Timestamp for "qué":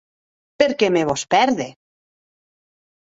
0.79-0.87